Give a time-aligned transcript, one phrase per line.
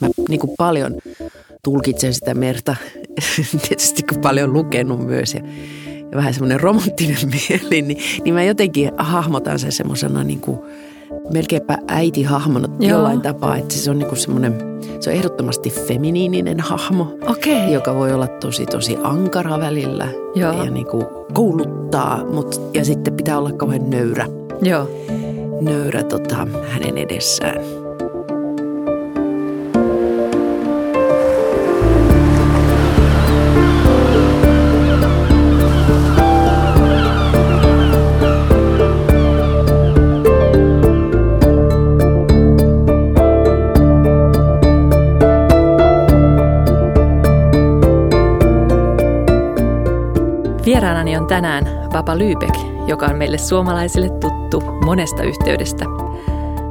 [0.00, 0.98] Mä niin kuin paljon
[1.64, 2.76] tulkitsen sitä merta,
[3.68, 5.40] tietysti kun paljon lukenut myös ja,
[6.10, 7.16] ja vähän semmoinen romanttinen
[7.50, 10.58] mieli, niin, niin mä jotenkin hahmotan sen semmoisena niin kuin
[11.32, 14.54] melkeinpä äiti-hahmona jollain tapaa, että se on niin kuin semmoinen,
[15.00, 17.72] se on ehdottomasti feminiininen hahmo, Okei.
[17.72, 20.64] joka voi olla tosi tosi ankara välillä Joo.
[20.64, 24.26] ja niin kuin kouluttaa, mutta ja sitten pitää olla kauhean nöyrä,
[24.62, 24.88] Joo.
[25.60, 27.83] nöyrä tota, hänen edessään.
[50.74, 52.54] Vieraanani on tänään Papa Lybek,
[52.86, 55.84] joka on meille suomalaisille tuttu monesta yhteydestä.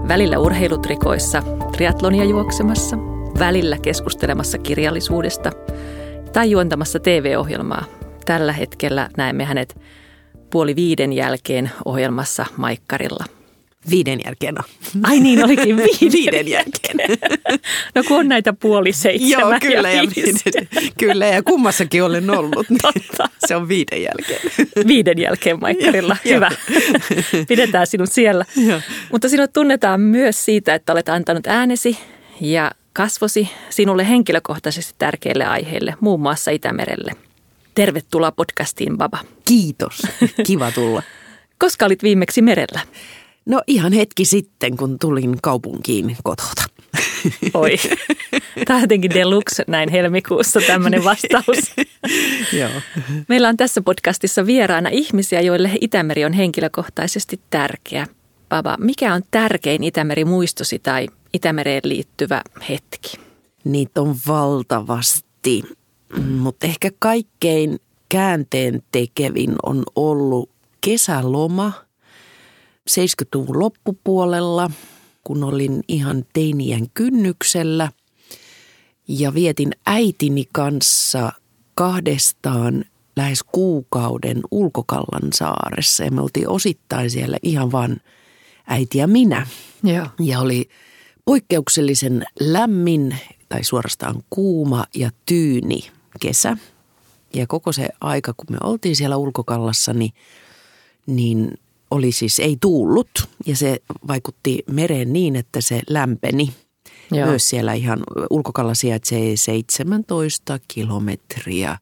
[0.07, 2.97] Välillä urheilutrikoissa, triatlonia juoksemassa,
[3.39, 5.51] välillä keskustelemassa kirjallisuudesta
[6.33, 7.85] tai juontamassa TV-ohjelmaa.
[8.25, 9.79] Tällä hetkellä näemme hänet
[10.49, 13.25] puoli viiden jälkeen ohjelmassa Maikkarilla.
[13.89, 14.63] Viiden jälkeen on.
[15.09, 17.19] Ai niin, olikin viiden, Viiden jälkeen.
[17.95, 20.67] No kun on näitä puoli seitsemän Joo, kyllä ja, viiden,
[20.99, 22.69] kyllä ja kummassakin olen ollut.
[22.69, 23.29] Niin Totta.
[23.47, 24.39] Se on viiden jälkeen.
[24.87, 26.17] Viiden jälkeen Maikkarilla.
[26.25, 26.51] Joo, Hyvä.
[27.47, 28.45] Pidetään sinut siellä.
[28.67, 28.81] Joo.
[29.11, 31.97] Mutta sinut tunnetaan myös siitä, että olet antanut äänesi
[32.41, 37.11] ja kasvosi sinulle henkilökohtaisesti tärkeille aiheille, muun muassa Itämerelle.
[37.75, 39.19] Tervetuloa podcastiin, Baba.
[39.45, 40.01] Kiitos.
[40.47, 41.03] Kiva tulla.
[41.57, 42.79] Koska olit viimeksi merellä?
[43.45, 46.63] No ihan hetki sitten, kun tulin kaupunkiin kotota.
[47.53, 47.75] Oi.
[48.65, 51.73] Tämä on jotenkin deluxe näin helmikuussa tämmöinen vastaus.
[52.59, 52.69] Joo.
[53.27, 58.07] Meillä on tässä podcastissa vieraana ihmisiä, joille Itämeri on henkilökohtaisesti tärkeä.
[58.49, 63.17] Baba, mikä on tärkein Itämeri-muistosi tai Itämereen liittyvä hetki?
[63.63, 65.63] Niitä on valtavasti,
[66.39, 70.49] mutta ehkä kaikkein käänteen tekevin on ollut
[70.81, 71.71] kesäloma
[72.89, 74.71] 70-luvun loppupuolella,
[75.23, 77.91] kun olin ihan teinien kynnyksellä
[79.07, 81.31] ja vietin äitini kanssa
[81.75, 82.85] kahdestaan
[83.15, 87.97] lähes kuukauden ulkokallan saaressa ja me oltiin osittain siellä ihan vaan
[88.67, 89.47] äiti ja minä.
[89.83, 90.07] Joo.
[90.19, 90.69] Ja oli
[91.25, 93.17] poikkeuksellisen lämmin
[93.49, 96.57] tai suorastaan kuuma ja tyyni kesä.
[97.33, 100.11] Ja koko se aika, kun me oltiin siellä ulkokallassa, niin,
[101.05, 101.51] niin
[101.93, 103.09] oli siis ei tuullut.
[103.45, 106.53] Ja se vaikutti mereen niin, että se lämpeni.
[107.11, 107.27] Joo.
[107.27, 107.99] Myös siellä ihan
[108.29, 111.77] ulkokalla sijaitsee 17 kilometriä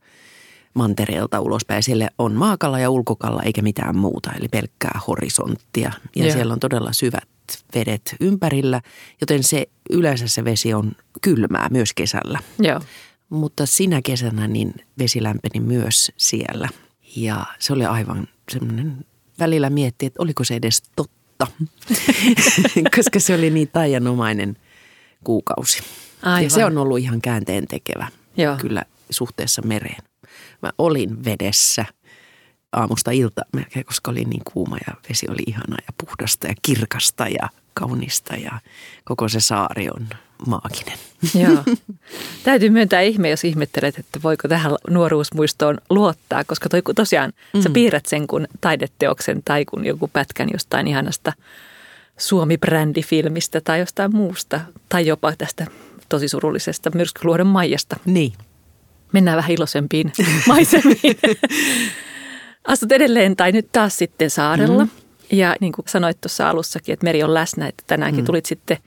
[0.73, 1.83] mantereelta ulospäin.
[1.83, 5.91] Siellä on maakalla ja ulkokalla eikä mitään muuta, eli pelkkää horisonttia.
[6.16, 6.33] Ja Joo.
[6.33, 7.29] siellä on todella syvät
[7.75, 8.81] vedet ympärillä,
[9.21, 12.39] joten se yleensä se vesi on kylmää myös kesällä.
[12.59, 12.79] Joo.
[13.29, 16.69] Mutta sinä kesänä niin vesi lämpeni myös siellä.
[17.16, 19.05] Ja se oli aivan semmoinen,
[19.41, 21.47] välillä mietti, että oliko se edes totta,
[22.96, 24.57] koska se oli niin taianomainen
[25.24, 25.84] kuukausi.
[26.22, 26.44] Aivan.
[26.44, 28.07] Ja se on ollut ihan käänteen tekevä
[28.38, 28.57] Joo.
[28.57, 30.03] kyllä suhteessa mereen.
[30.62, 31.85] Mä olin vedessä
[32.72, 37.28] aamusta ilta melkein, koska oli niin kuuma ja vesi oli ihana ja puhdasta ja kirkasta
[37.28, 38.51] ja kaunista ja
[39.03, 40.07] koko se saari on
[40.47, 40.97] maaginen.
[41.43, 41.63] Joo.
[42.43, 47.61] Täytyy myöntää ihme, jos ihmettelet, että voiko tähän nuoruusmuistoon luottaa, koska toi, tosiaan mm.
[47.61, 51.33] sä piirrät sen kun taideteoksen tai kun joku pätkän jostain ihanasta
[52.17, 55.67] Suomi-brändifilmistä tai jostain muusta, tai jopa tästä
[56.09, 57.99] tosi surullisesta myrskyluodon Maijasta.
[58.05, 58.33] Niin.
[59.11, 60.13] Mennään vähän iloisempiin
[60.47, 61.17] maisemiin.
[62.67, 64.85] Astut edelleen tai nyt taas sitten saarella.
[64.85, 64.91] Mm.
[65.31, 68.25] Ja niin kuin sanoit tuossa alussakin, että meri on läsnä, että tänäänkin mm.
[68.25, 68.78] tulit sitten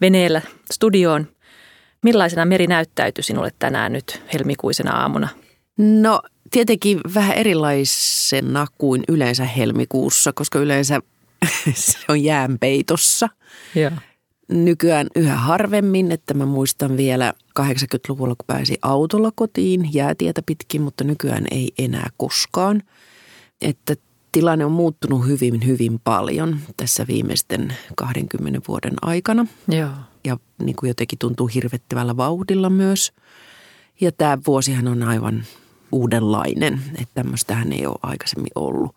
[0.00, 0.42] veneellä
[0.72, 1.28] studioon.
[2.02, 5.28] Millaisena meri näyttäytyi sinulle tänään nyt helmikuisena aamuna?
[5.78, 11.00] No tietenkin vähän erilaisena kuin yleensä helmikuussa, koska yleensä
[11.74, 13.28] se on jäänpeitossa.
[13.74, 13.90] Joo.
[14.48, 21.04] Nykyään yhä harvemmin, että mä muistan vielä 80-luvulla, kun pääsi autolla kotiin jäätietä pitkin, mutta
[21.04, 22.82] nykyään ei enää koskaan.
[23.60, 23.94] Että
[24.36, 29.46] tilanne on muuttunut hyvin, hyvin paljon tässä viimeisten 20 vuoden aikana.
[29.68, 29.90] Joo.
[30.24, 33.12] Ja niin kuin jotenkin tuntuu hirvettävällä vauhdilla myös.
[34.00, 35.44] Ja tämä vuosihan on aivan
[35.92, 38.94] uudenlainen, että tämmöistähän ei ole aikaisemmin ollut.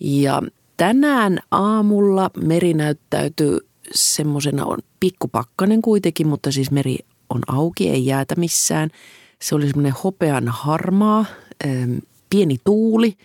[0.00, 0.42] Ja
[0.76, 3.58] tänään aamulla meri näyttäytyy
[3.94, 6.98] semmoisena, on pikkupakkanen kuitenkin, mutta siis meri
[7.30, 8.90] on auki, ei jäätä missään.
[9.42, 11.24] Se oli semmoinen hopean harmaa,
[12.30, 13.16] pieni tuuli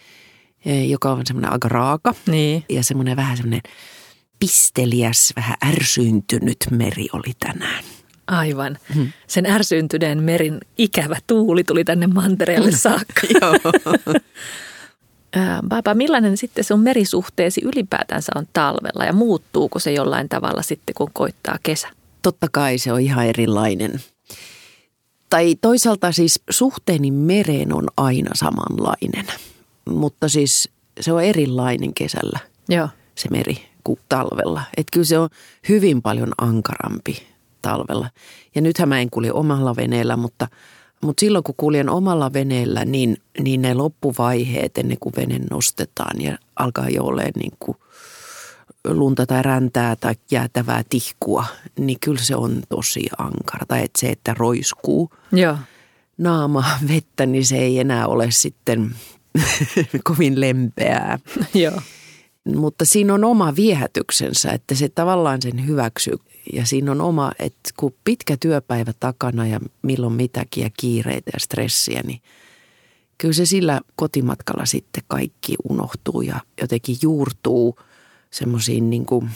[0.65, 2.15] joka on semmoinen aika raaka.
[2.27, 2.63] Niin.
[2.69, 3.61] Ja semmoinen vähän semmoinen
[4.39, 7.83] pisteliäs, vähän ärsyyntynyt meri oli tänään.
[8.27, 8.77] Aivan.
[8.95, 9.11] Hmm.
[9.27, 13.21] Sen ärsyntyneen merin ikävä tuuli tuli tänne mantereelle saakka.
[13.41, 13.53] Joo.
[15.67, 21.09] Baba, millainen sitten sun merisuhteesi ylipäätänsä on talvella ja muuttuuko se jollain tavalla sitten, kun
[21.13, 21.87] koittaa kesä?
[22.21, 24.01] Totta kai se on ihan erilainen.
[25.29, 29.25] Tai toisaalta siis suhteeni mereen on aina samanlainen,
[29.91, 30.69] mutta siis
[30.99, 32.39] se on erilainen kesällä
[32.69, 32.89] Joo.
[33.15, 34.61] se meri kuin talvella.
[34.77, 35.29] Että kyllä se on
[35.69, 37.27] hyvin paljon ankarampi
[37.61, 38.09] talvella.
[38.55, 40.47] Ja nythän mä en kulje omalla veneellä, mutta,
[41.01, 46.37] mutta silloin kun kuljen omalla veneellä, niin, niin ne loppuvaiheet ennen kuin vene nostetaan ja
[46.55, 47.77] alkaa jo olemaan niin kuin
[48.87, 51.45] lunta tai räntää tai jäätävää tihkua,
[51.79, 53.65] niin kyllä se on tosi ankara.
[53.67, 55.57] Tai että se, että roiskuu Joo.
[56.17, 58.95] naama vettä, niin se ei enää ole sitten
[60.03, 61.19] kovin lempeää.
[61.53, 61.81] Joo.
[62.55, 66.15] Mutta siinä on oma viehätyksensä, että se tavallaan sen hyväksyy.
[66.53, 71.39] Ja siinä on oma, että kun pitkä työpäivä takana ja milloin mitäkin ja kiireitä ja
[71.39, 72.21] stressiä, niin
[73.17, 77.79] kyllä se sillä kotimatkalla sitten kaikki unohtuu ja jotenkin juurtuu
[78.31, 79.29] semmoisiin niin kuin,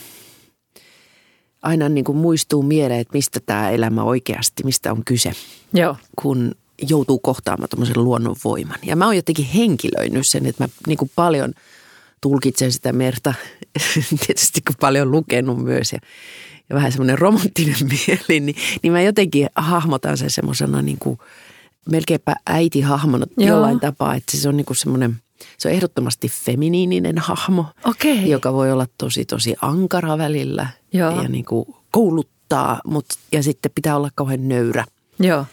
[1.62, 5.32] aina niin kuin muistuu mieleen, että mistä tämä elämä oikeasti, mistä on kyse,
[5.74, 5.96] Joo.
[6.22, 6.52] kun
[6.90, 8.80] joutuu kohtaamaan tuommoisen luonnonvoiman.
[8.84, 11.54] Ja mä oon jotenkin henkilöinyt sen, että mä niin kuin paljon
[12.22, 13.34] tulkitsen sitä merta,
[14.26, 16.00] tietysti kun paljon lukenut myös ja,
[16.70, 17.76] ja vähän semmoinen romanttinen
[18.08, 21.18] mieli, niin, niin mä jotenkin hahmotan sen semmoisena niin kuin
[21.90, 23.50] melkeinpä äiti-hahmona Joo.
[23.50, 25.16] jollain tapaa, että se on niin kuin semmoinen,
[25.58, 28.30] se on ehdottomasti feminiininen hahmo, Okei.
[28.30, 31.22] joka voi olla tosi tosi ankara välillä Joo.
[31.22, 34.86] ja niin kuin kouluttaa, mutta ja sitten pitää olla kauhean nöyrä
[35.20, 35.46] Joo.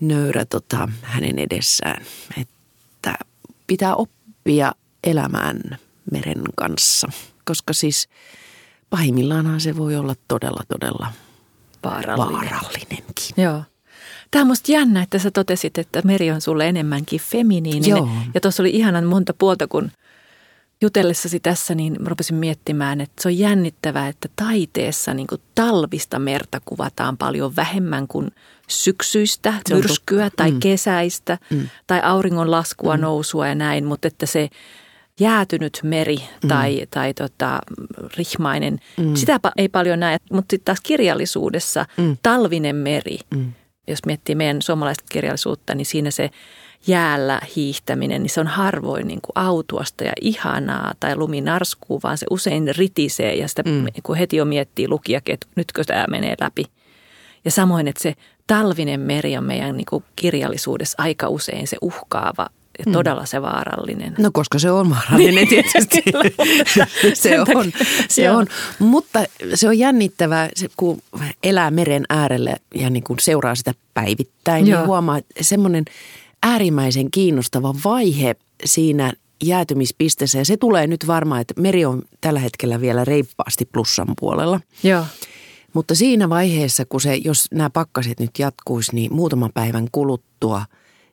[0.00, 2.04] Nöyrä tota, hänen edessään.
[2.40, 3.14] Että
[3.66, 4.72] pitää oppia
[5.04, 5.60] elämään
[6.12, 7.08] meren kanssa,
[7.44, 8.08] koska siis
[8.90, 11.12] pahimmillaanhan se voi olla todella, todella
[11.84, 12.32] Vaarallinen.
[12.32, 13.34] vaarallinenkin.
[13.36, 13.62] Joo.
[14.30, 17.88] Tämä on musta jännä, että sä totesit, että meri on sulle enemmänkin feminiininen.
[17.90, 18.08] Joo.
[18.34, 19.90] Ja tuossa oli ihanan monta puolta, kun
[20.82, 26.60] jutellessasi tässä, niin rupesin miettimään, että se on jännittävää, että taiteessa niin kuin talvista merta
[26.64, 28.30] kuvataan paljon vähemmän kuin
[28.68, 30.60] syksyistä, myrskyä tai Mm.
[30.60, 31.68] kesäistä Mm.
[31.86, 34.48] tai auringon laskua, nousua ja näin, mutta että se
[35.20, 36.16] jäätynyt meri
[36.48, 37.58] tai, tai tota,
[38.16, 39.14] rihmainen, Mm.
[39.14, 42.16] sitä ei paljon näe, mutta sitten taas kirjallisuudessa Mm.
[42.22, 43.52] talvinen meri, Mm.
[43.88, 46.30] jos miettii meidän suomalaista kirjallisuutta, niin siinä se
[46.86, 52.18] jäällä hiihtäminen, niin se on harvoin niin kuin autuasta ja ihanaa tai lumi narskuu, vaan
[52.18, 53.86] se usein ritisee ja sitä Mm.
[54.02, 56.64] kun heti jo miettii lukijakin, että nytkö tämä menee läpi.
[57.44, 58.14] Ja samoin, että se
[58.46, 62.46] talvinen meri on meidän niin kuin kirjallisuudessa aika usein se uhkaava
[62.78, 64.14] ja todella se vaarallinen.
[64.18, 66.04] No koska se on vaarallinen tietysti.
[67.14, 67.72] se on,
[68.08, 68.46] se on.
[68.78, 69.24] Mutta
[69.54, 71.02] se on jännittävää, kun
[71.42, 74.78] elää meren äärelle ja niin kuin seuraa sitä päivittäin, Joo.
[74.80, 75.84] niin huomaa, että semmoinen
[76.42, 79.12] äärimmäisen kiinnostava vaihe siinä
[79.44, 80.38] jäätymispisteessä.
[80.38, 84.60] Ja se tulee nyt varmaan, että meri on tällä hetkellä vielä reippaasti plussan puolella.
[84.82, 85.04] Joo,
[85.72, 90.64] Mutta siinä vaiheessa, kun se, jos nämä pakkaset nyt jatkuisi, niin muutaman päivän kuluttua,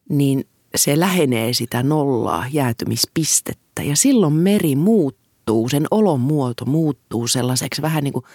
[0.10, 3.84] niin se lähenee sitä nollaa jäätymispistettä.
[3.84, 8.26] Ja silloin meri muuttuu, sen olon muoto muuttuu sellaiseksi vähän niin kuin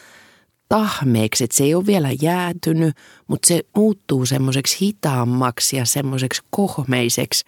[0.68, 2.96] tahmeeksi, että se ei ole vielä jäätynyt,
[3.26, 7.44] mutta se muuttuu semmoiseksi hitaammaksi ja semmoiseksi kohmeiseksi.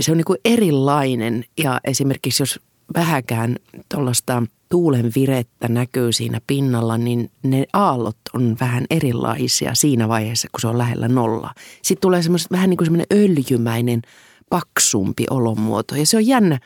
[0.00, 2.60] Se on niin kuin erilainen ja esimerkiksi jos
[2.94, 3.56] vähäkään
[3.88, 10.60] tuollaista tuulen virettä näkyy siinä pinnalla, niin ne aallot on vähän erilaisia siinä vaiheessa, kun
[10.60, 11.54] se on lähellä nollaa.
[11.82, 14.02] Sitten tulee semmoiset vähän niin kuin semmoinen öljymäinen,
[14.50, 16.60] paksumpi olomuoto ja se on jännä.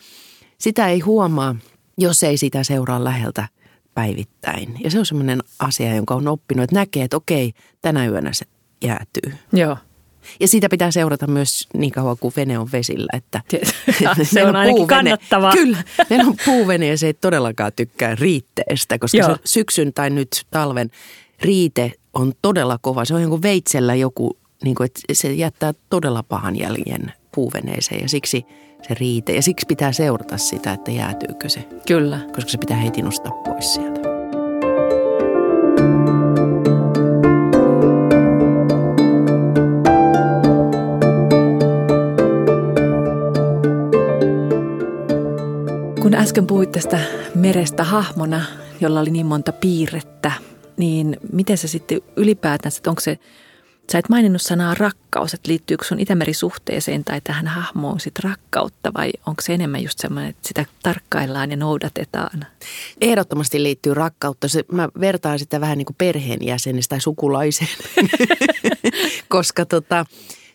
[0.58, 1.56] Sitä ei huomaa,
[1.98, 3.48] jos ei sitä seuraa läheltä
[3.98, 4.74] päivittäin.
[4.84, 7.52] Ja se on semmoinen asia, jonka on oppinut, että näkee, että okei,
[7.82, 8.46] tänä yönä se
[8.84, 9.32] jäätyy.
[9.52, 9.76] joo.
[10.40, 13.08] Ja siitä pitää seurata myös niin kauan kuin vene on vesillä.
[13.12, 13.40] Että
[14.22, 14.96] se meillä on ainakin puuvene.
[14.96, 15.52] kannattavaa.
[15.52, 19.28] Kyllä, meillä on puuvene ja se ei todellakaan tykkää riitteestä, koska Joo.
[19.28, 20.90] se syksyn tai nyt talven
[21.42, 23.04] riite on todella kova.
[23.04, 28.08] Se on joku veitsellä joku, niin kuin, että se jättää todella pahan jäljen puuveneeseen ja
[28.08, 28.46] siksi
[28.82, 29.32] se riite.
[29.32, 32.20] Ja siksi pitää seurata sitä, että jäätyykö se, Kyllä.
[32.34, 34.00] koska se pitää heti nostaa pois sieltä.
[46.02, 46.98] Kun äsken puhuit tästä
[47.34, 48.42] merestä hahmona,
[48.80, 50.32] jolla oli niin monta piirrettä,
[50.76, 53.18] niin miten se sitten ylipäätänsä, että onko se
[53.92, 59.10] Sä et maininnut sanaa rakkaus, että liittyykö sun Itämeri-suhteeseen tai tähän hahmoon sit rakkautta vai
[59.26, 62.46] onko se enemmän just semmoinen, että sitä tarkkaillaan ja noudatetaan?
[63.00, 64.48] Ehdottomasti liittyy rakkautta.
[64.48, 67.70] Se, mä vertaan sitä vähän niin kuin perheenjäsenestä tai sukulaiseen,
[69.28, 70.06] koska tota,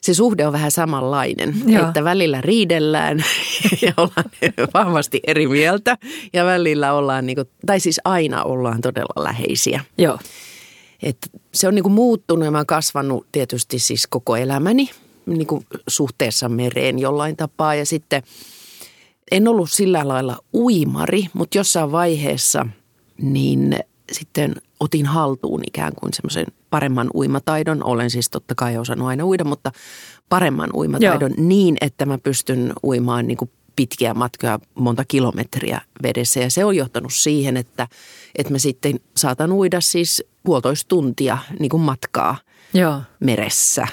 [0.01, 1.87] se suhde on vähän samanlainen, Joo.
[1.87, 3.17] että välillä riidellään
[3.81, 4.29] ja ollaan
[4.73, 5.97] vahvasti eri mieltä
[6.33, 9.81] ja välillä ollaan, niin kuin, tai siis aina ollaan todella läheisiä.
[9.97, 10.19] Joo.
[11.03, 11.17] Et
[11.53, 14.89] se on niin kuin muuttunut ja mä oon kasvanut tietysti siis koko elämäni
[15.25, 18.23] niin kuin suhteessa mereen jollain tapaa ja sitten
[19.31, 22.65] en ollut sillä lailla uimari, mutta jossain vaiheessa
[23.21, 23.75] niin
[24.11, 27.83] sitten otin haltuun ikään kuin semmoisen paremman uimataidon.
[27.83, 29.71] Olen siis totta kai osannut aina uida, mutta
[30.29, 31.47] paremman uimataidon Joo.
[31.47, 36.39] niin, että mä pystyn uimaan niin kuin pitkiä matkoja, monta kilometriä vedessä.
[36.39, 37.87] Ja se on johtanut siihen, että,
[38.35, 42.37] että mä sitten saatan uida siis puolitoista tuntia niin kuin matkaa
[42.73, 43.01] joo.
[43.19, 43.87] meressä.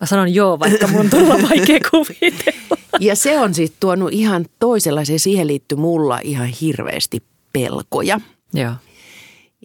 [0.00, 2.76] Mä sanon joo, vaikka mun tulla vaikea kuvitella.
[3.00, 7.22] Ja se on sitten tuonut ihan toisenlaisen, siihen liittyy mulla ihan hirveästi
[7.52, 8.20] pelkoja.
[8.54, 8.72] Joo.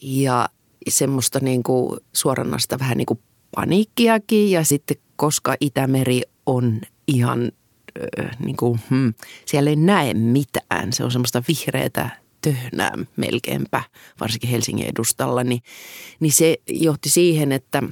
[0.02, 0.50] Ja
[0.90, 3.20] semmoista niin kuin suoranaista vähän niin kuin
[3.56, 7.52] paniikkiakin ja sitten koska Itämeri on ihan
[8.46, 9.14] niin kuin, hmm,
[9.46, 10.94] siellä ei näe mitään.
[10.94, 12.10] Se on semmoista vihreätä
[12.41, 13.84] töhnää melkeinpä,
[14.19, 15.62] varsinkin Helsingin edustalla, niin,
[16.19, 17.84] niin se johti siihen, että,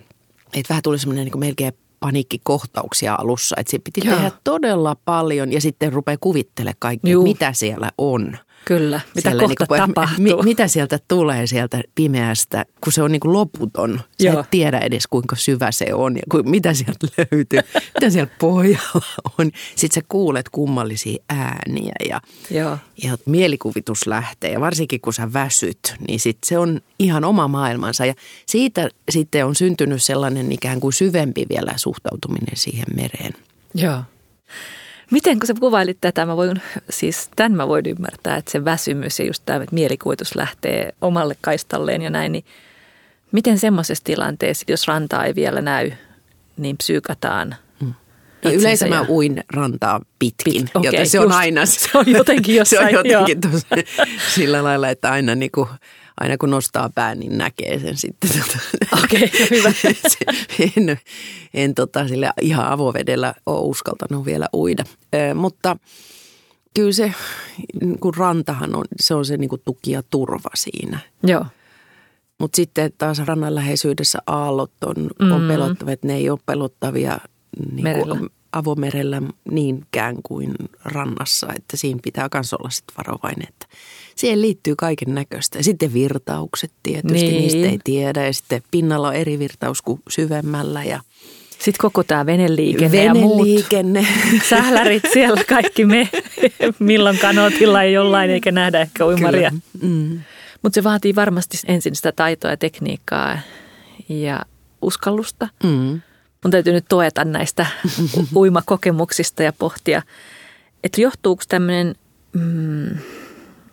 [0.53, 4.15] että vähän tuli semmoinen niin melkein paniikkikohtauksia alussa, että se piti Joo.
[4.15, 8.37] tehdä todella paljon ja sitten rupeaa kuvittelemaan kaikki, mitä siellä on.
[8.67, 10.23] Kyllä, mitä kohta niin kuin, tapahtuu.
[10.23, 14.01] Mi, mitä sieltä tulee sieltä pimeästä, kun se on niin kuin loputon.
[14.21, 14.39] Sä Joo.
[14.39, 17.59] et tiedä edes kuinka syvä se on ja ku, mitä sieltä löytyy,
[17.95, 19.05] mitä siellä pohjalla
[19.39, 19.51] on.
[19.75, 22.21] Sitten sä kuulet kummallisia ääniä ja,
[22.51, 22.77] Joo.
[23.03, 24.51] ja mielikuvitus lähtee.
[24.51, 28.05] Ja varsinkin kun sä väsyt, niin sit se on ihan oma maailmansa.
[28.05, 28.13] Ja
[28.45, 33.33] siitä sitten on syntynyt sellainen ikään kuin syvempi vielä suhtautuminen siihen mereen.
[33.73, 34.01] Joo.
[35.11, 39.19] Miten kun sä kuvailit tätä, mä voin, siis tämän mä voin ymmärtää, että se väsymys
[39.19, 42.45] ja just tämä, että mielikuvitus lähtee omalle kaistalleen ja näin, niin
[43.31, 45.91] miten semmoisessa tilanteessa, jos rantaa ei vielä näy,
[46.57, 47.55] niin psyykataan?
[47.79, 47.93] Hmm.
[48.43, 48.95] No yleensä ja...
[48.95, 52.89] mä uin rantaa pitkin, Pit, okay, joten se on just, aina se on jotenkin jossain,
[52.91, 53.65] se on jotenkin tosi,
[54.35, 55.69] sillä lailla, että aina niin kuin
[56.17, 58.29] aina kun nostaa pään, niin näkee sen sitten.
[59.03, 59.71] Okei, okay, no hyvä.
[60.77, 60.97] en
[61.53, 64.83] en tota, sille ihan avovedellä ole uskaltanut vielä uida.
[65.15, 65.77] Ö, mutta
[66.75, 67.13] kyllä se,
[67.99, 70.99] kun rantahan on, se on se niin kuin tuki ja turva siinä.
[71.23, 71.45] Joo.
[72.39, 75.31] Mutta sitten taas rannan läheisyydessä aallot on, mm.
[75.31, 77.19] on pelottavia, että ne ei ole pelottavia
[77.71, 79.21] niin kuin avomerellä
[79.51, 83.67] niinkään kuin rannassa, että siinä pitää myös olla sitten varovainen, että
[84.15, 85.59] siihen liittyy kaiken näköistä.
[85.59, 87.41] Ja sitten virtaukset tietysti, niin.
[87.41, 90.99] niistä ei tiedä ja sitten pinnalla on eri virtaus kuin syvemmällä ja
[91.49, 93.99] sitten koko tämä veneliikenne, veneliikenne.
[93.99, 96.09] ja muut sählärit siellä, kaikki me,
[96.79, 99.51] milloin kanotilla ei jollain eikä nähdä ehkä uimaria.
[99.81, 100.19] Mm.
[100.61, 103.39] Mutta se vaatii varmasti ensin sitä taitoa ja tekniikkaa
[104.09, 104.41] ja
[104.81, 105.47] uskallusta.
[105.63, 106.01] Mm
[106.47, 107.65] mun täytyy nyt toeta näistä
[108.35, 110.01] uimakokemuksista ja pohtia,
[110.83, 111.95] että johtuuko tämmöinen,
[112.33, 112.87] mm,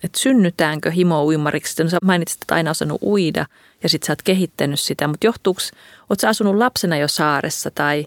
[0.04, 1.82] että synnytäänkö himo uimariksi.
[1.82, 3.46] No sä mainitsit, että aina osannut uida
[3.82, 5.60] ja sit sä oot kehittänyt sitä, mutta johtuuko,
[6.10, 8.06] oot sä asunut lapsena jo saaressa tai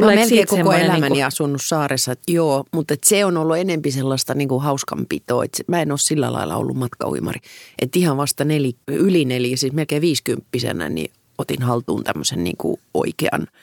[0.00, 1.26] Mä oon melkein koko elämäni niin kuin...
[1.26, 5.44] asunut saaressa, joo, mutta et se on ollut enempi sellaista niin kuin hauskanpitoa.
[5.44, 7.40] Et mä en ole sillä lailla ollut matkauimari.
[7.82, 12.80] Että ihan vasta neli, yli neljä, siis melkein viisikymppisenä, niin otin haltuun tämmöisen niin kuin
[12.94, 13.46] oikean–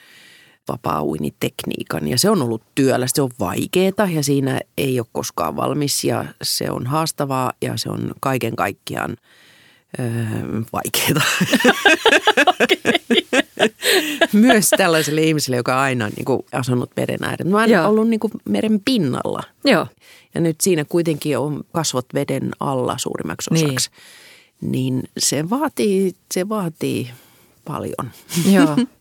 [0.72, 6.04] vapaa-uinitekniikan ja se on ollut työllä, se on vaikeaa ja siinä ei ole koskaan valmis
[6.04, 9.16] ja se on haastavaa ja se on kaiken kaikkiaan
[9.98, 10.06] öö,
[10.72, 11.22] vaikeaa.
[14.32, 17.52] Myös tällaiselle ihmiselle, joka on aina niin kuin asunut meren äärellä.
[17.52, 19.42] Mä oon ollut niin kuin meren pinnalla.
[19.64, 19.86] Joo.
[20.34, 23.66] Ja nyt siinä kuitenkin on kasvot veden alla suurimmaksi niin.
[23.66, 23.90] osaksi.
[24.60, 27.10] Niin, niin se vaatii, se vaatii
[27.64, 28.10] paljon.
[28.52, 28.76] Joo.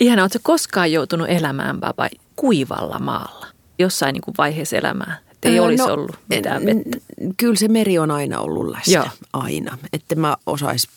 [0.00, 3.46] Ihan oletko koskaan joutunut elämään vai kuivalla maalla
[3.78, 5.18] jossain niin kuin vaiheessa elämää?
[5.30, 6.98] Että ei no, olisi ollut mitään vettä.
[7.36, 8.94] Kyllä se meri on aina ollut läsnä.
[8.94, 9.06] Joo.
[9.32, 9.78] Aina.
[9.92, 10.88] Että mä osais,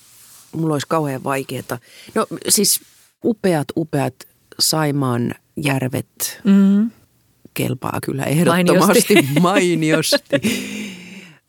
[0.51, 1.79] mulla olisi kauhean vaikeaa.
[2.15, 2.81] No siis
[3.25, 4.15] upeat, upeat
[4.59, 6.91] Saimaan järvet mm-hmm.
[7.53, 9.39] kelpaa kyllä ehdottomasti mainiosti.
[9.39, 10.25] mainiosti.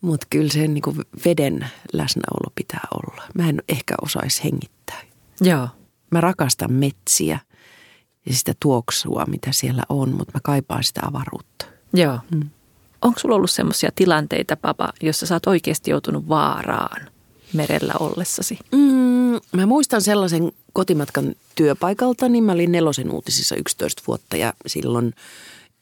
[0.01, 0.83] Mutta kyllä sen niin
[1.25, 3.23] veden läsnäolo pitää olla.
[3.35, 5.01] Mä en ehkä osaisi hengittää.
[5.41, 5.67] Joo.
[6.13, 7.39] Mä rakastan metsiä
[8.25, 11.65] ja sitä tuoksua, mitä siellä on, mutta mä kaipaan sitä avaruutta.
[11.93, 12.19] Joo.
[12.31, 12.49] Mm.
[13.01, 17.01] Onko sulla ollut sellaisia tilanteita, papa, jossa sä oot oikeasti joutunut vaaraan
[17.53, 18.59] merellä ollessasi?
[18.71, 25.13] Mm, mä muistan sellaisen kotimatkan työpaikalta, niin mä olin nelosen uutisissa 11 vuotta ja silloin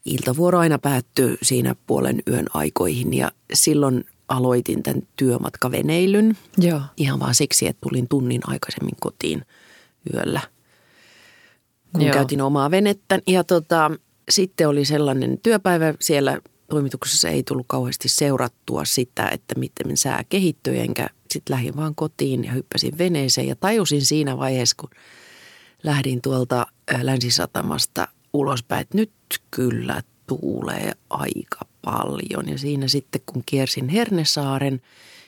[0.04, 6.38] iltavuoro aina päättyi siinä puolen yön aikoihin ja silloin aloitin tämän työmatkaveneilyn.
[6.58, 6.80] Joo.
[6.96, 9.44] Ihan vaan siksi, että tulin tunnin aikaisemmin kotiin
[10.14, 10.40] yöllä,
[11.92, 12.12] kun Joo.
[12.12, 13.18] käytin omaa venettä.
[13.26, 13.90] Ja tota,
[14.30, 16.40] sitten oli sellainen työpäivä siellä
[16.70, 22.44] toimituksessa ei tullut kauheasti seurattua sitä, että miten sää kehittyi, enkä sitten lähdin vaan kotiin
[22.44, 24.90] ja hyppäsin veneeseen ja tajusin siinä vaiheessa, kun
[25.82, 29.10] lähdin tuolta ö, länsisatamasta ulospäin, että nyt
[29.50, 32.48] kyllä tuulee aika paljon.
[32.48, 34.80] Ja siinä sitten kun kiersin Hernesaaren,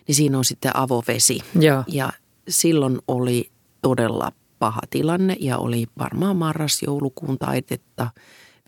[0.09, 1.41] niin siinä on sitten avovesi.
[1.61, 1.85] Joo.
[1.87, 2.13] Ja
[2.49, 3.51] silloin oli
[3.83, 8.11] todella paha tilanne ja oli varmaan marras-joulukuun taitetta.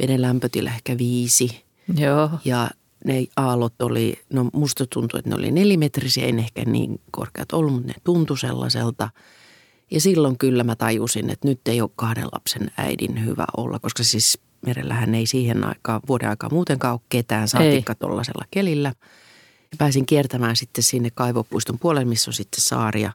[0.03, 1.65] Veden lämpötila ehkä viisi
[1.99, 2.31] Joo.
[2.45, 2.71] ja
[3.05, 7.53] ne aallot oli, no musta tuntui, että ne oli nelimetrisiä, ei ne ehkä niin korkeat
[7.53, 9.11] ollut, mutta ne tuntui sellaiselta.
[9.91, 14.05] Ja silloin kyllä mä tajusin, että nyt ei ole kahden lapsen äidin hyvä olla, koska
[14.05, 18.93] siis merellähän ei siihen aikaan, vuoden aikaan muutenkaan ole ketään, saatikka tuollaisella kelillä.
[19.79, 23.13] Pääsin kiertämään sitten sinne kaivopuiston puolelle, missä on sitten saaria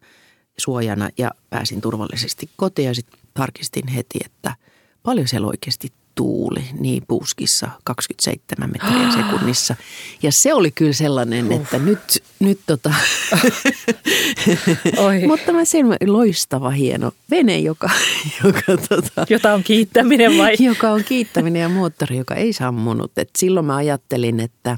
[0.57, 4.55] suojana ja pääsin turvallisesti kotiin ja sitten tarkistin heti, että
[5.03, 9.75] paljon siellä oikeasti tuuli niin puuskissa 27 metriä sekunnissa.
[10.23, 12.93] Ja se oli kyllä sellainen, että nyt, nyt tota,
[14.97, 15.27] Oi.
[15.27, 17.89] mutta mä sen loistava hieno vene, joka,
[18.43, 20.55] joka, tota, Jota on kiittäminen vai?
[20.69, 23.11] joka on kiittäminen ja moottori, joka ei sammunut.
[23.17, 24.77] Et silloin mä ajattelin, että,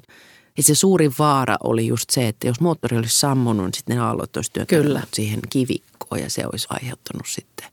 [0.57, 4.01] että se suurin vaara oli just se, että jos moottori olisi sammunut, niin sitten ne
[4.01, 5.01] aallot olisi Kyllä.
[5.13, 7.67] siihen kivikkoon ja se olisi aiheuttanut sitten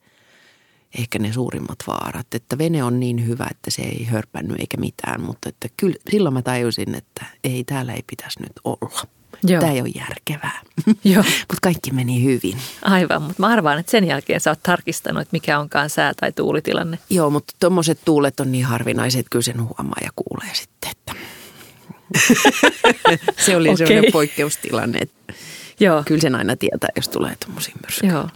[0.99, 2.35] ehkä ne suurimmat vaarat.
[2.35, 6.33] Että vene on niin hyvä, että se ei hörpännyt eikä mitään, mutta että kyllä silloin
[6.33, 9.03] mä tajusin, että ei täällä ei pitäisi nyt olla.
[9.43, 9.61] Joo.
[9.61, 10.61] Tämä ei ole järkevää.
[11.05, 11.23] Joo.
[11.49, 12.59] mutta kaikki meni hyvin.
[12.83, 16.33] Aivan, mutta mä arvaan, että sen jälkeen sä oot tarkistanut, että mikä onkaan sää- tai
[16.33, 16.99] tuulitilanne.
[17.11, 21.15] Joo, mutta tuommoiset tuulet on niin harvinaiset, kyllä sen huomaa ja kuulee sitten, että
[23.47, 23.77] se oli okay.
[23.77, 25.33] sellainen poikkeustilanne, että
[25.81, 26.03] Joo.
[26.07, 28.13] kyllä sen aina tietää, jos tulee tuommoisia myrskyjä.
[28.13, 28.29] Joo.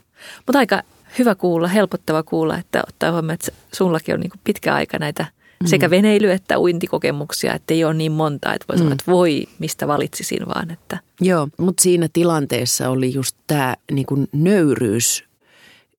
[0.46, 0.82] Mutta aika
[1.18, 5.26] hyvä kuulla, helpottava kuulla, että ottaa huomioon, että sullakin on niin pitkä aika näitä
[5.66, 9.88] sekä veneily- että uintikokemuksia, että ei ole niin monta, että voi sanoa, että voi, mistä
[9.88, 15.24] valitsisin vaan, että Joo, mutta siinä tilanteessa oli just tämä niin kuin nöyryys,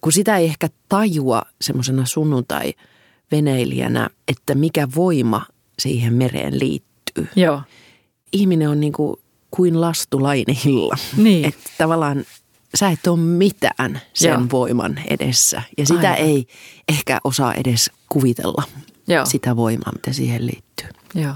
[0.02, 5.46] kun sitä ei ehkä tajua semmoisena sunnuntai-veneilijänä, että mikä voima
[5.80, 6.85] siihen mereen liittyy.
[7.36, 7.62] Joo.
[8.32, 9.20] Ihminen on niin kuin,
[9.52, 10.98] kuin lastulainen hilla.
[11.18, 11.46] Niin.
[11.46, 12.26] Että tavallaan
[12.76, 14.42] sä et ole mitään sen Joo.
[14.52, 15.62] voiman edessä.
[15.78, 16.28] Ja sitä Aivan.
[16.28, 16.48] ei
[16.88, 18.64] ehkä osaa edes kuvitella,
[19.08, 19.26] Joo.
[19.26, 20.90] sitä voimaa, mitä siihen liittyy.
[21.16, 21.34] Joo.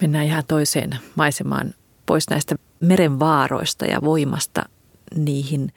[0.00, 1.74] Mennään ihan toiseen maisemaan
[2.06, 4.62] pois näistä meren vaaroista ja voimasta
[5.16, 5.72] niihin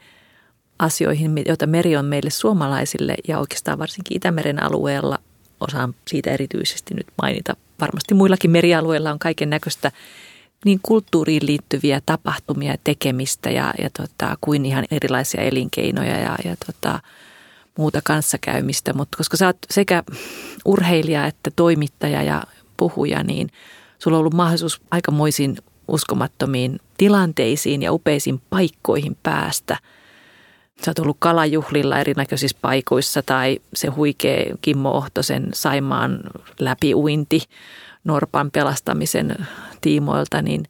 [0.79, 5.19] asioihin, joita meri on meille suomalaisille ja oikeastaan varsinkin Itämeren alueella.
[5.59, 7.55] Osaan siitä erityisesti nyt mainita.
[7.81, 9.91] Varmasti muillakin merialueilla on kaiken näköistä
[10.65, 16.55] niin kulttuuriin liittyviä tapahtumia ja tekemistä ja, ja tota, kuin ihan erilaisia elinkeinoja ja, ja
[16.65, 16.99] tota,
[17.77, 18.93] muuta kanssakäymistä.
[18.93, 20.03] Mutta koska sä oot sekä
[20.65, 22.43] urheilija että toimittaja ja
[22.77, 23.49] puhuja, niin
[23.99, 25.57] sulla on ollut mahdollisuus aikamoisiin
[25.87, 29.77] uskomattomiin tilanteisiin ja upeisiin paikkoihin päästä.
[30.81, 36.19] Sä oot ollut kalajuhlilla erinäköisissä paikoissa tai se huikea Kimmo Ohtosen Saimaan
[36.59, 37.41] läpiuinti
[38.03, 39.35] Norpan pelastamisen
[39.81, 40.63] tiimoilta, niin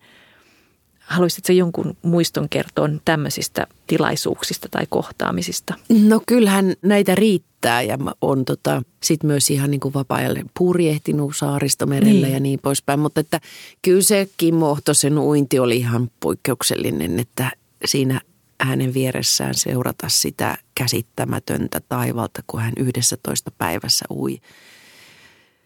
[1.00, 5.74] haluaisitko jonkun muiston kertoa tämmöisistä tilaisuuksista tai kohtaamisista?
[5.89, 11.36] No kyllähän näitä riittää ja mä oon tota, sit myös ihan niin kuin vapaa-ajalle purjehtinut
[11.36, 12.34] saaristomerellä niin.
[12.34, 13.00] ja niin poispäin.
[13.00, 13.39] Mutta että
[13.82, 17.52] kyllä se Kimmo Ohtosen uinti oli ihan poikkeuksellinen, että
[17.86, 18.22] siinä
[18.65, 24.41] hänen vieressään seurata sitä käsittämätöntä taivalta, kun hän 11 päivässä ui.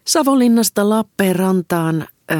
[0.08, 2.38] Savonlinnasta Lappeenrantaan äh,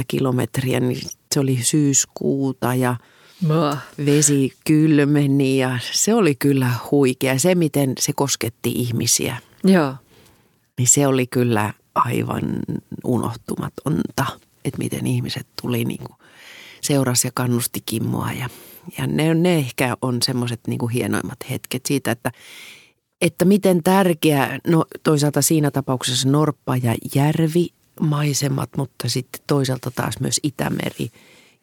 [0.00, 2.96] 135-140 kilometriä, niin se oli syyskuuta ja
[4.06, 7.38] vesi kylmeni ja se oli kyllä huikea.
[7.38, 9.94] Se, miten se kosketti ihmisiä, Joo,
[10.78, 12.42] niin se oli kyllä aivan
[13.04, 14.26] unohtumatonta,
[14.64, 16.21] että miten ihmiset tuli niin kuin
[16.82, 18.32] seurasi ja kannusti Kimmoa.
[18.32, 18.50] Ja,
[18.98, 22.30] ja ne, ne ehkä on semmoiset niin hienoimmat hetket siitä, että,
[23.20, 27.68] että miten tärkeä, no toisaalta siinä tapauksessa Norppa ja järvi
[28.00, 31.08] maisemat, mutta sitten toisaalta taas myös Itämeri,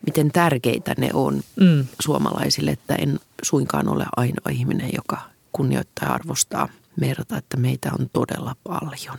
[0.05, 1.85] miten tärkeitä ne on Mm.
[2.01, 8.09] suomalaisille, että en suinkaan ole ainoa ihminen, joka kunnioittaa ja arvostaa merta, että meitä on
[8.13, 9.17] todella paljon.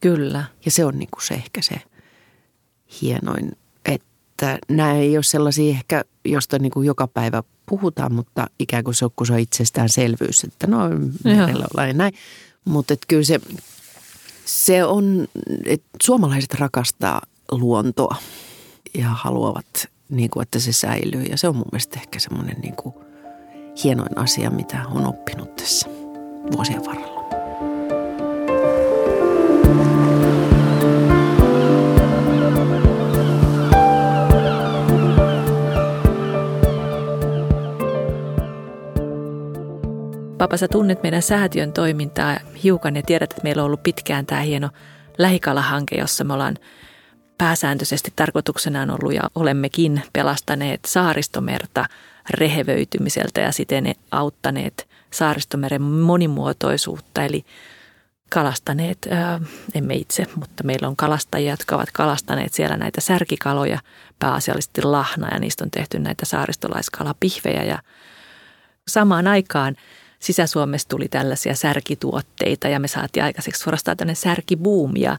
[0.00, 0.44] kyllä.
[0.64, 1.80] Ja se on niin kuin se ehkä se
[3.02, 3.52] hienoin,
[4.36, 8.94] että nämä ei ole sellaisia ehkä, josta niin kuin joka päivä puhutaan, mutta ikään kuin
[8.94, 10.78] se on, kun se on itsestäänselvyys, että no
[11.24, 12.14] merellä ollaan ja näin.
[12.64, 13.40] Mutta kyllä se,
[14.44, 15.28] se on,
[15.64, 18.16] että suomalaiset rakastaa luontoa
[18.94, 21.22] ja haluavat, niin kuin, että se säilyy.
[21.22, 22.94] Ja se on mun mielestä ehkä semmoinen niin kuin
[23.84, 25.88] hienoin asia, mitä on oppinut tässä
[26.52, 27.15] vuosien varrella.
[40.38, 44.40] Papa, sä tunnet meidän säätiön toimintaa hiukan ja tiedät, että meillä on ollut pitkään tämä
[44.40, 44.68] hieno
[45.18, 46.56] lähikalahanke, jossa me ollaan
[47.38, 51.84] pääsääntöisesti tarkoituksena on ollut ja olemmekin pelastaneet saaristomerta
[52.30, 57.22] rehevöitymiseltä ja siten auttaneet saaristomeren monimuotoisuutta.
[57.22, 57.44] Eli
[58.30, 59.40] kalastaneet, ää,
[59.74, 63.78] emme itse, mutta meillä on kalastajia, jotka ovat kalastaneet siellä näitä särkikaloja,
[64.18, 67.78] pääasiallisesti lahna ja niistä on tehty näitä saaristolaiskalapihvejä ja
[68.88, 69.76] samaan aikaan–
[70.18, 75.18] Sisä-Suomessa tuli tällaisia särkituotteita ja me saatiin aikaiseksi suorastaan tänne särkibuumia.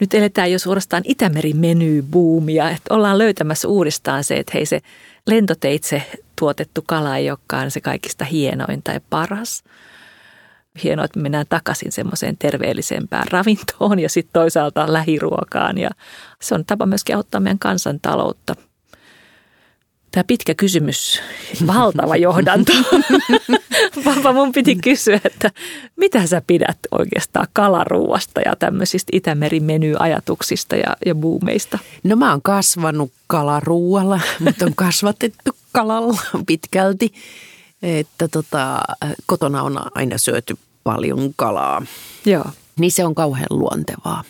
[0.00, 4.80] Nyt eletään jo suorastaan Itämeri-menybuumia, että ollaan löytämässä uudestaan se, että hei se
[5.26, 6.02] lentoteitse
[6.38, 9.64] tuotettu kala ei olekaan se kaikista hienoin tai paras.
[10.82, 15.78] Hienoa, että me mennään takaisin semmoiseen terveellisempään ravintoon ja sitten toisaalta lähiruokaan.
[15.78, 15.90] Ja
[16.40, 18.54] se on tapa myöskin auttaa meidän kansantaloutta–
[20.10, 21.20] Tämä pitkä kysymys,
[21.66, 22.72] valtava johdanto.
[24.04, 25.50] Papa, mun piti kysyä, että
[25.96, 31.78] mitä sä pidät oikeastaan kalaruuasta ja tämmöisistä Itämeri-menyajatuksista ja, ja buumeista?
[32.04, 37.12] No mä oon kasvanut kalaruualla, mutta on kasvatettu kalalla pitkälti.
[37.82, 38.80] Että tota,
[39.26, 41.82] kotona on aina syöty paljon kalaa.
[42.24, 42.44] Joo.
[42.78, 44.24] Niin se on kauhean luontevaa.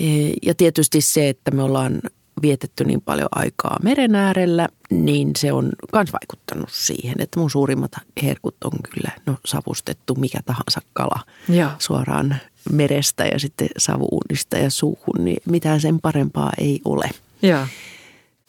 [0.00, 0.04] E,
[0.42, 2.00] ja tietysti se, että me ollaan
[2.42, 7.92] vietetty niin paljon aikaa meren äärellä, niin se on myös vaikuttanut siihen, että mun suurimmat
[8.22, 11.70] herkut on kyllä no, savustettu mikä tahansa kala ja.
[11.78, 12.36] suoraan
[12.72, 17.10] merestä ja sitten savuunista ja suuhun, niin mitään sen parempaa ei ole.
[17.42, 17.66] Ja.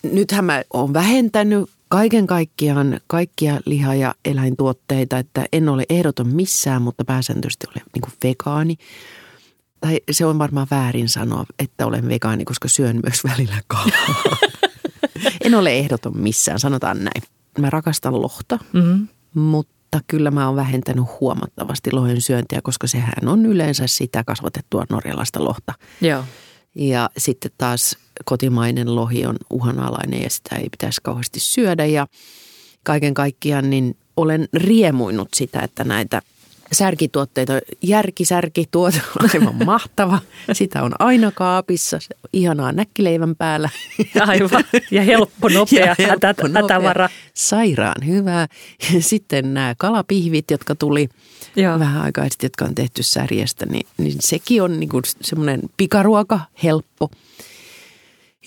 [0.03, 6.81] Nythän mä oon vähentänyt kaiken kaikkiaan kaikkia liha- ja eläintuotteita, että en ole ehdoton missään,
[6.81, 8.77] mutta pääsääntöisesti olen niin vegaani
[9.83, 14.37] tai se on varmaan väärin sanoa, että olen vegaani, koska syön myös välillä kalaa.
[15.45, 17.23] en ole ehdoton missään, sanotaan näin.
[17.59, 19.07] Mä rakastan lohta, mm-hmm.
[19.33, 25.43] mutta kyllä mä oon vähentänyt huomattavasti lohen syöntiä, koska sehän on yleensä sitä kasvatettua norjalaista
[25.43, 25.73] lohta.
[26.01, 26.23] Joo.
[26.75, 31.85] Ja sitten taas kotimainen lohi on uhanalainen ja sitä ei pitäisi kauheasti syödä.
[31.85, 32.07] Ja
[32.83, 36.21] kaiken kaikkiaan niin olen riemuinut sitä, että näitä
[36.73, 37.53] särkituotteita.
[37.81, 40.19] Järkisärki tuote on aivan mahtava.
[40.53, 41.99] Sitä on aina kaapissa.
[41.99, 43.69] Se on ihanaa näkkileivän päällä.
[44.19, 44.63] Aivan.
[44.91, 46.61] Ja helppo, nopea, ja helppo, hätä, nopea.
[46.61, 47.09] hätävara.
[47.33, 48.47] Sairaan hyvää.
[48.99, 51.09] Sitten nämä kalapihvit, jotka tuli
[51.55, 51.79] Joo.
[51.79, 54.89] vähän aikaa sitten, jotka on tehty särjestä, niin, niin sekin on niin
[55.21, 57.09] semmoinen pikaruoka, helppo,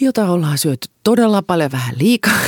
[0.00, 2.40] jota ollaan syöty todella paljon, vähän liikaa.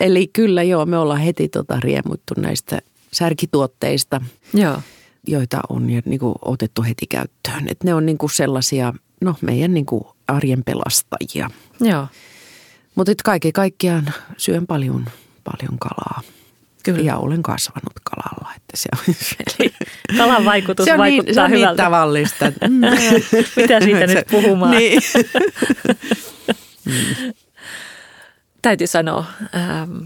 [0.00, 2.80] Eli kyllä joo, me ollaan heti tota riemuttu näistä
[3.12, 4.20] särkituotteista,
[4.54, 4.82] Joo.
[5.26, 7.68] joita on jo niin kuin otettu heti käyttöön.
[7.68, 11.50] Et ne on niin kuin sellaisia, no meidän niin kuin arjen pelastajia.
[11.80, 12.06] Joo.
[12.94, 15.06] Mutta kaiken kaikkiaan syön paljon,
[15.44, 16.20] paljon kalaa.
[16.82, 17.00] Kyllä.
[17.00, 18.54] Ja olen kasvanut kalalla.
[18.56, 19.14] Että se on,
[20.18, 21.70] Kalan vaikutus se on vaikuttaa niin, se on hyvältä.
[21.70, 22.44] niin tavallista.
[23.56, 24.70] Mitä siitä nyt puhumaan?
[24.70, 25.02] Niin.
[28.62, 29.98] Täytyy sanoa, ähm,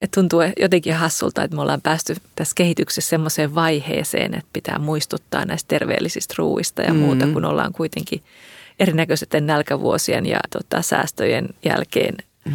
[0.00, 5.44] et tuntuu jotenkin hassulta, että me ollaan päästy tässä kehityksessä semmoiseen vaiheeseen, että pitää muistuttaa
[5.44, 8.22] näistä terveellisistä ruuista ja muuta, kun ollaan kuitenkin
[8.80, 12.54] erinäköisten nälkävuosien ja tota, säästöjen jälkeen mm.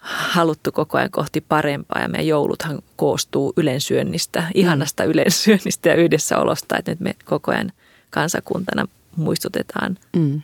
[0.00, 2.02] haluttu koko ajan kohti parempaa.
[2.02, 5.10] Ja meidän jouluthan koostuu ylensyönnistä, ihanasta mm.
[5.10, 7.72] ylensyönnistä ja yhdessäolosta, että nyt me koko ajan
[8.10, 9.98] kansakuntana muistutetaan.
[10.16, 10.42] Mm.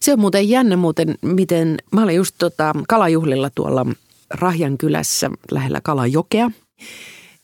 [0.00, 3.86] Se on muuten jännä muuten, miten mä olin just tota, kalajuhlilla tuolla–
[4.32, 6.50] Rahjan kylässä lähellä Kalajokea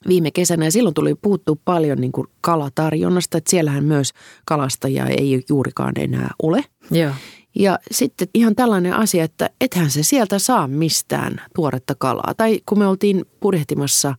[0.09, 4.13] viime kesänä ja silloin tuli puuttua paljon niin kuin kalatarjonnasta, että siellähän myös
[4.45, 6.65] kalastajia ei juurikaan enää ole.
[6.91, 7.13] Joo.
[7.55, 12.35] Ja sitten ihan tällainen asia, että ethän se sieltä saa mistään tuoretta kalaa.
[12.37, 14.15] Tai kun me oltiin purjehtimassa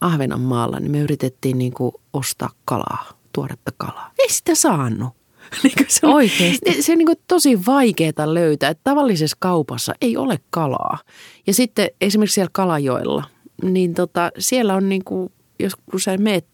[0.00, 4.10] Ahvenanmaalla, niin me yritettiin niin kuin ostaa kalaa, tuoretta kalaa.
[4.18, 5.21] Ei sitä saanut.
[5.62, 6.82] niin se on, Oikeasti?
[6.82, 10.98] Se on niin tosi vaikeaa löytää, että tavallisessa kaupassa ei ole kalaa.
[11.46, 13.24] Ja sitten esimerkiksi siellä Kalajoella,
[13.62, 16.46] niin tota, siellä on niin kuin, jos kun sä meet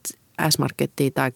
[0.50, 1.32] S-markettiin tai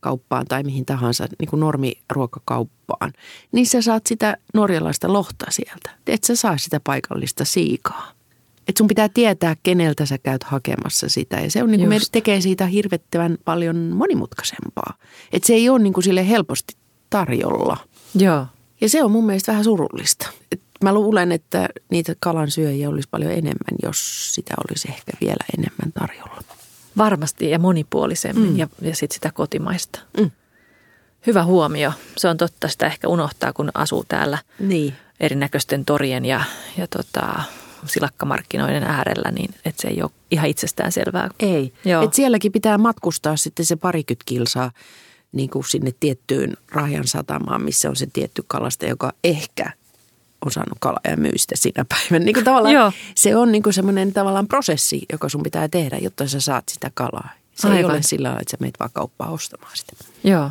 [0.00, 3.12] kauppaan tai mihin tahansa niin kuin normiruokakauppaan,
[3.52, 5.90] niin sä saat sitä norjalaista lohta sieltä.
[6.06, 8.15] Et sä saa sitä paikallista siikaa.
[8.68, 11.36] Että sun pitää tietää, keneltä sä käyt hakemassa sitä.
[11.40, 14.94] Ja se on niin kuin tekee siitä hirvettävän paljon monimutkaisempaa.
[15.32, 16.74] Että se ei ole niin kuin sille helposti
[17.10, 17.76] tarjolla.
[18.14, 18.46] Joo.
[18.80, 20.28] Ja se on mun mielestä vähän surullista.
[20.52, 25.44] Et mä luulen, että niitä kalan syöjiä olisi paljon enemmän, jos sitä olisi ehkä vielä
[25.58, 26.42] enemmän tarjolla.
[26.96, 28.58] Varmasti ja monipuolisemmin Mm.
[28.58, 30.00] ja, ja sitten sitä kotimaista.
[30.20, 30.30] Mm.
[31.26, 31.92] Hyvä huomio.
[32.16, 34.94] Se on totta, sitä ehkä unohtaa, kun asuu täällä Niin.
[35.20, 36.44] erinäköisten torien ja,
[36.78, 37.42] ja tota,
[37.88, 41.30] silakkamarkkinoiden äärellä, niin että se ei ole ihan itsestään selvää.
[41.40, 41.72] Ei.
[41.84, 42.02] Joo.
[42.04, 44.70] Et sielläkin pitää matkustaa sitten se parikymmentä kilsaa
[45.32, 49.72] niin kuin sinne tiettyyn Rahjan satamaan, missä on se tietty kalasta, joka ehkä
[50.44, 52.24] on saanut kalaa ja myy sitä sinä päivänä.
[52.24, 52.92] Niin kuin tavallaan Joo.
[53.14, 56.90] se on niin kuin semmoinen tavallaan prosessi, joka sun pitää tehdä, jotta sä saat sitä
[56.94, 57.30] kalaa.
[57.54, 57.90] Se ei Aivan.
[57.90, 59.92] ole sillä lailla, että sä meet vaan kauppaan ostamaan sitä.
[60.24, 60.50] Joo.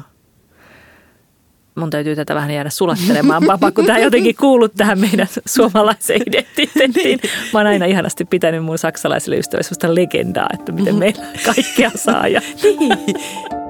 [1.75, 7.19] Mun täytyy tätä vähän jäädä sulattelemaan, papa, kun tämä jotenkin kuullut tähän meidän suomalaiseen identiteettiin.
[7.53, 12.27] Mä oon aina ihanasti pitänyt mun saksalaisille ystäville sellaista legendaa, että miten meillä kaikkea saa.
[12.27, 12.41] Ja...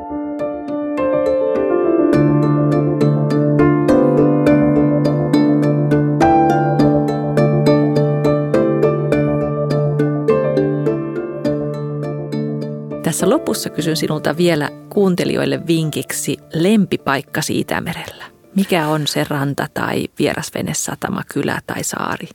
[13.15, 18.25] Tässä lopussa kysyn sinulta vielä kuuntelijoille vinkiksi lempipaikkasi Itämerellä.
[18.55, 22.27] Mikä on se ranta tai vierasvenesatama, kylä tai saari,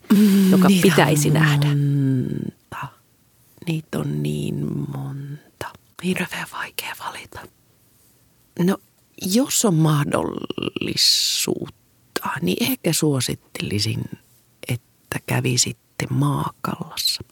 [0.50, 1.66] joka Niitä pitäisi on nähdä?
[1.66, 2.86] Monta.
[3.66, 5.66] Niitä on niin monta.
[6.04, 7.40] Hirveän vaikea valita.
[8.58, 8.78] No,
[9.22, 14.04] jos on mahdollisuutta, niin ehkä suosittelisin,
[14.68, 17.22] että kävisitte Maakallassa.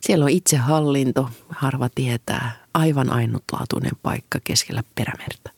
[0.00, 5.50] Siellä on itsehallinto, harva tietää, aivan ainutlaatuinen paikka keskellä perämerta.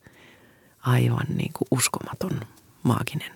[0.81, 2.41] Aivan niin kuin uskomaton
[2.83, 3.33] maaginen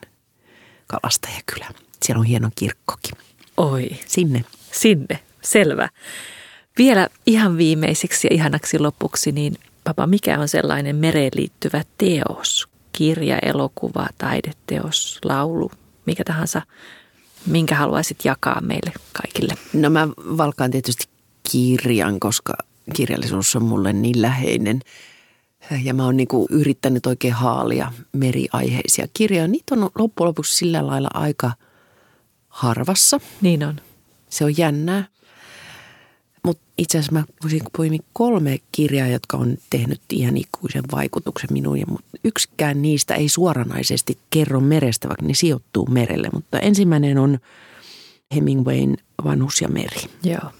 [0.86, 1.68] kalastajakylä.
[2.02, 3.14] Siellä on hieno kirkkokin.
[3.56, 4.44] Oi, Sinne.
[4.72, 5.88] sinne, selvä.
[6.78, 12.68] Vielä ihan viimeiseksi ja ihanaksi lopuksi, niin papa, mikä on sellainen mereen liittyvä teos?
[12.92, 15.70] Kirja, elokuva, taideteos, laulu,
[16.06, 16.62] mikä tahansa,
[17.46, 19.54] minkä haluaisit jakaa meille kaikille?
[19.72, 21.08] No mä valkaan tietysti
[21.52, 22.54] kirjan, koska
[22.94, 24.80] kirjallisuus on mulle niin läheinen.
[25.82, 29.48] Ja mä oon niinku yrittänyt oikein haalia meriaiheisia kirjoja.
[29.48, 31.52] Niitä on loppujen lopuksi sillä lailla aika
[32.48, 33.20] harvassa.
[33.40, 33.80] Niin on.
[34.30, 35.04] Se on jännää.
[36.44, 41.80] Mutta itse asiassa mä voisin poimia kolme kirjaa, jotka on tehnyt ihan ikuisen vaikutuksen minuun.
[41.80, 46.28] Ja mut yksikään niistä ei suoranaisesti kerro merestä, vaikka ne sijoittuu merelle.
[46.32, 47.38] Mutta ensimmäinen on
[48.34, 50.00] Hemingwayn Vanhus ja meri.
[50.22, 50.50] Joo.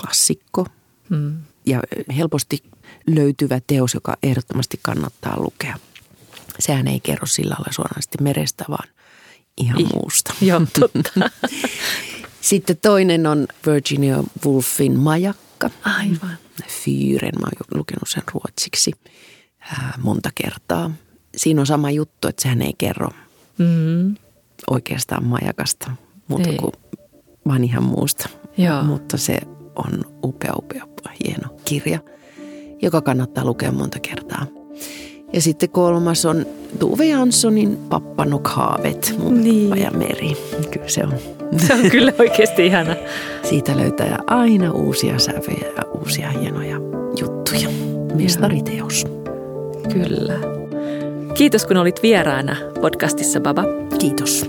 [0.00, 0.66] Klassikko
[1.08, 1.36] Mm.
[1.68, 1.80] Ja
[2.16, 2.62] helposti
[3.06, 5.76] löytyvä teos, joka ehdottomasti kannattaa lukea.
[6.58, 8.88] Sehän ei kerro sillä lailla suoranaisesti merestä, vaan
[9.56, 9.86] ihan Ih.
[9.94, 10.34] muusta.
[10.46, 11.30] Joo, totta.
[12.40, 15.70] Sitten toinen on Virginia Woolfin Majakka.
[15.84, 16.38] Aivan.
[16.68, 18.92] Fyyren, mä oon lukenut sen ruotsiksi
[19.60, 20.90] ää, monta kertaa.
[21.36, 23.08] Siinä on sama juttu, että sehän ei kerro
[23.58, 24.14] Mm.
[24.70, 25.90] oikeastaan majakasta,
[26.28, 26.56] muuta Ei.
[26.56, 26.72] kuin
[27.46, 28.28] vaan ihan muusta.
[28.58, 28.82] Joo.
[28.82, 29.38] Mutta se
[29.76, 30.87] on upea, upea,
[31.68, 31.98] kirja,
[32.82, 34.46] joka kannattaa lukea monta kertaa.
[35.32, 36.46] Ja sitten kolmas on
[36.78, 39.78] Tuve Janssonin Pappa Nok Haavet, mun Niin.
[39.78, 40.36] ja meri.
[40.70, 41.14] Kyllä se on.
[41.66, 42.96] Se on kyllä oikeasti ihana.
[43.42, 46.76] Siitä löytää aina uusia sävyjä ja uusia hienoja
[47.20, 47.68] juttuja.
[48.14, 49.04] Mestariteos.
[49.92, 50.34] Kyllä.
[51.34, 53.64] Kiitos kun olit vieraana podcastissa, Baba.
[53.98, 54.46] Kiitos.